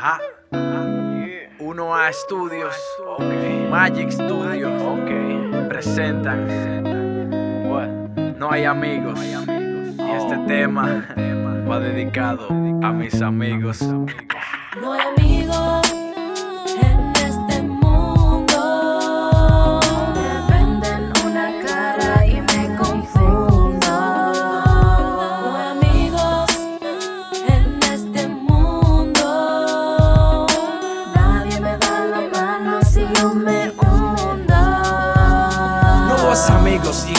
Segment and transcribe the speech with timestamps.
[0.00, 0.20] Ajá.
[1.58, 2.76] Uno a Studios,
[3.68, 4.70] Magic Studios,
[5.68, 6.46] presentan.
[8.38, 9.18] No hay amigos.
[9.24, 11.04] Y este tema
[11.68, 13.82] va dedicado a mis amigos.
[13.82, 15.97] No hay amigos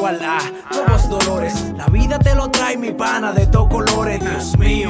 [0.00, 0.38] igual a
[0.72, 1.74] nuevos dolores.
[1.76, 4.88] La vida te lo trae mi pana de todos colores, Dios mío.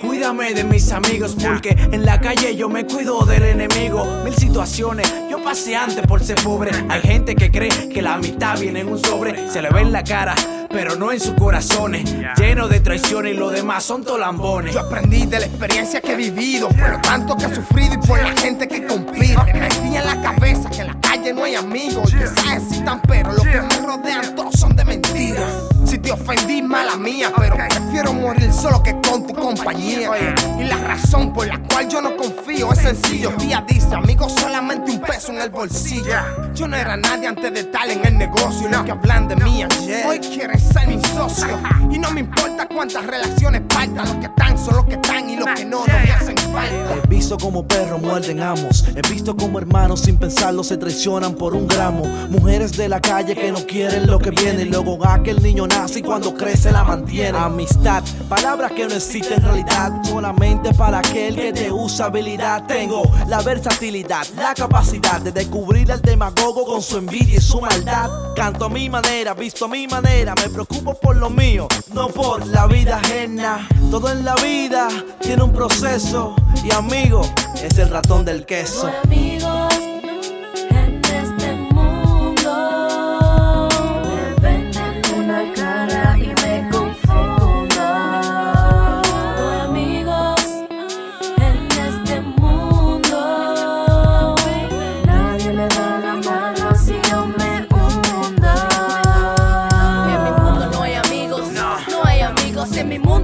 [0.00, 4.04] Cuídame de mis amigos porque en la calle yo me cuido del enemigo.
[4.24, 6.72] Mil situaciones, yo pasé antes por ser pobre.
[6.88, 9.92] Hay gente que cree que la amistad viene en un sobre, se le ve en
[9.92, 10.34] la cara,
[10.68, 12.12] pero no en sus corazones.
[12.36, 14.74] Lleno de traiciones y lo demás son tolambones.
[14.74, 18.04] Yo aprendí de la experiencia que he vivido, por lo tanto que he sufrido y
[18.04, 19.36] por la gente que compite.
[19.44, 22.10] Me metí en la cabeza que la calle no hay amigos.
[22.10, 25.50] Quizás existan, pero los que me rodean todos son de mentiras.
[25.84, 27.56] Si te ofendí, mala mía, pero
[28.00, 30.10] prefiero morir solo que con tu compañía.
[30.58, 33.32] Y la razón por la cual yo no confío es sencillo.
[33.38, 36.14] Día dice, amigos, solamente un peso en el bolsillo.
[36.54, 38.68] Yo no era nadie antes de estar en el negocio.
[38.68, 41.58] Y los que hablan de mí ayer, hoy quieren ser mi socio.
[41.90, 44.06] Y no me importa cuántas relaciones faltan.
[44.06, 46.94] Los que están son los que están y los que no, no me hacen falta.
[47.04, 48.84] He visto como perros muerden amos.
[48.88, 52.04] He visto como hermanos sin pensarlo se traicionan por un gramo.
[52.28, 54.62] Mujeres de la calle que no quieren lo que viene.
[54.62, 57.38] Y luego aquel niño nace y cuando crece la mantiene.
[57.38, 57.89] Amistad,
[58.28, 59.92] palabras que no existen en realidad.
[60.04, 62.64] Solamente para aquel que te usa habilidad.
[62.66, 68.10] Tengo la versatilidad, la capacidad de descubrir al demagogo con su envidia y su maldad.
[68.36, 70.34] Canto a mi manera, visto a mi manera.
[70.36, 73.68] Me preocupo por lo mío, no por la vida ajena.
[73.90, 74.88] Todo en la vida
[75.20, 76.34] tiene un proceso.
[76.64, 77.22] Y amigo,
[77.62, 78.86] es el ratón del queso.
[78.86, 79.69] hay amigos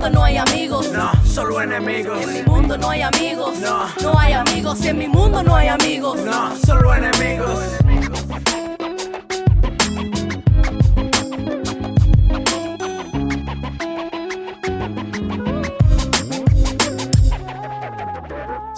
[0.07, 0.93] mundo no hay amigos.
[0.93, 2.23] No, solo enemigos.
[2.23, 3.59] En mi mundo no hay amigos.
[3.59, 3.87] No.
[4.03, 4.85] No hay amigos.
[4.85, 6.21] En mi mundo no hay amigos.
[6.21, 7.59] No, solo enemigos.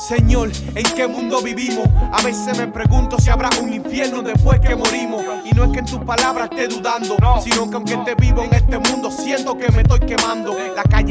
[0.09, 1.87] Señor, ¿en qué mundo vivimos?
[2.11, 5.23] A veces me pregunto si habrá un infierno después que morimos.
[5.45, 8.55] Y no es que en tus palabras esté dudando, sino que aunque esté vivo en
[8.55, 10.57] este mundo, siento que me estoy quemando.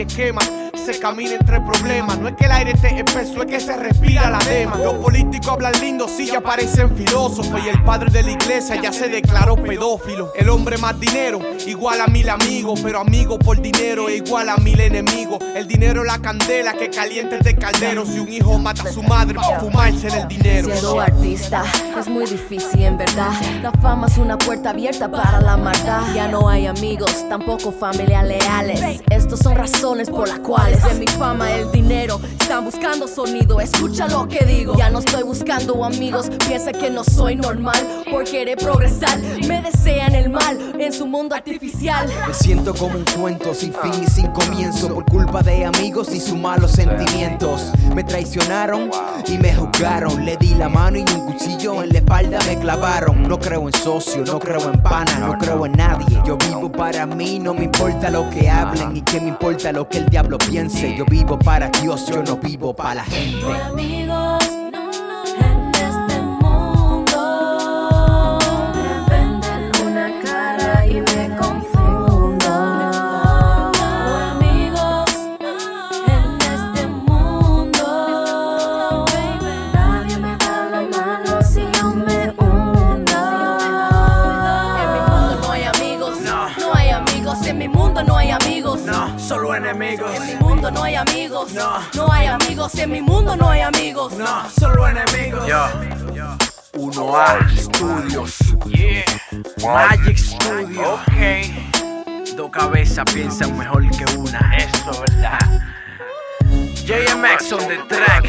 [0.06, 2.18] Calle se camina entre problemas.
[2.20, 4.78] No es que el aire esté espeso, es que se respira la dema.
[4.78, 7.62] Los políticos hablan lindo, sí ya parecen filósofos.
[7.66, 10.32] Y el padre de la iglesia ya se declaró pedófilo.
[10.36, 12.80] El hombre más dinero, igual a mil amigos.
[12.82, 15.40] Pero amigo por dinero igual a mil enemigos.
[15.56, 18.06] El dinero la candela que calienta este caldero.
[18.06, 20.70] Si un hijo mata a su madre por fumarse en el dinero.
[20.72, 21.64] Siendo artista
[22.00, 23.32] es muy difícil en verdad.
[23.62, 26.14] La fama es una puerta abierta para la maldad.
[26.16, 29.02] Ya no hay amigos, tampoco familias leales.
[29.28, 33.60] Estos son razones por las cuales de mi fama el dinero están buscando sonido.
[33.60, 34.78] Escucha lo que digo.
[34.78, 36.30] Ya no estoy buscando amigos.
[36.48, 37.76] Piensa que no soy normal
[38.10, 39.20] por querer progresar.
[39.46, 42.08] Me desean el mal en su mundo artificial.
[42.28, 46.20] Me siento como un cuento sin fin y sin comienzo por culpa de amigos y
[46.20, 47.72] sus malos sentimientos.
[47.94, 48.90] Me traicionaron
[49.28, 50.24] y me juzgaron.
[50.26, 53.24] Le di la mano y un cuchillo en la espalda me clavaron.
[53.24, 56.22] No creo en socio, no creo en pana, no creo en nadie.
[56.26, 59.88] Yo vivo para mí, no me importa lo que hablen y que me importa lo
[59.88, 60.96] que el diablo piense.
[60.96, 63.46] Yo vivo para Dios, yo no vivo para la gente.
[63.66, 64.57] Amigos
[90.00, 91.54] En mi mundo no hay amigos.
[91.54, 91.80] No.
[91.96, 92.76] No hay amigos.
[92.76, 94.14] En mi mundo no hay amigos.
[94.14, 95.48] No, solo enemigos.
[95.48, 95.68] Yo.
[96.74, 98.38] Uno a Studios.
[98.66, 99.04] Yeah.
[99.64, 100.88] Magic Studios.
[100.88, 102.36] Ok.
[102.36, 104.56] Dos cabezas piensan mejor que una.
[104.58, 105.40] Eso, ¿verdad?
[106.86, 108.26] JMX on the track.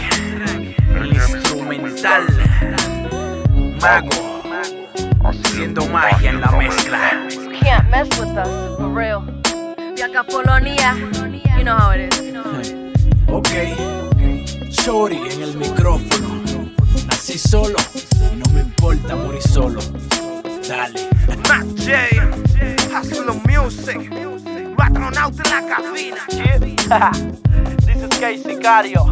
[0.95, 2.25] El instrumental.
[3.81, 4.43] Mago.
[5.23, 7.11] Haciendo magia en la mezcla.
[7.61, 9.38] Can't mess with us, for real.
[9.99, 10.95] Viaca Polonia,
[11.59, 12.73] you know how it is.
[13.27, 13.51] Ok.
[14.71, 16.39] Shorty en el micrófono.
[17.09, 17.77] Nací solo
[18.33, 19.81] y no me importa morir solo.
[20.69, 21.09] Dale.
[21.49, 22.15] Mac J,
[22.95, 24.09] Hustle Music,
[24.77, 26.23] Patronauta en la cabina.
[27.85, 29.05] This is K Sicario,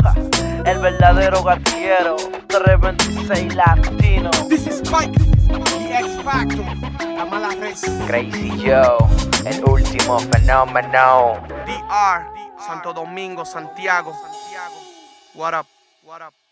[0.65, 2.15] el verdadero gatillero,
[2.47, 4.31] 326 latino.
[4.49, 5.19] This is Mike,
[5.49, 6.65] the X Factor,
[7.17, 7.83] la mala res.
[8.07, 8.99] Crazy Joe,
[9.45, 11.41] el último fenómeno.
[11.67, 12.27] DR,
[12.59, 14.13] Santo Domingo, Santiago.
[15.35, 15.67] What up?
[16.05, 16.46] What up?